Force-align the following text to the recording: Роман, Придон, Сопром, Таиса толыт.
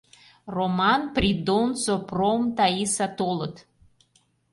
Роман, 0.55 1.01
Придон, 1.15 1.69
Сопром, 1.83 2.41
Таиса 2.57 3.07
толыт. 3.17 3.55